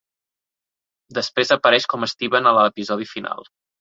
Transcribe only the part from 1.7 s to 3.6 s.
com Steven a l'episodi final.